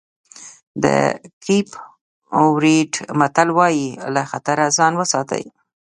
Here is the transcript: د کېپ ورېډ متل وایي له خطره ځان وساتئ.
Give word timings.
د 0.83 0.85
کېپ 1.43 1.69
ورېډ 2.51 2.91
متل 3.19 3.49
وایي 3.57 3.87
له 4.13 4.21
خطره 4.31 4.65
ځان 4.77 4.93
وساتئ. 4.97 5.43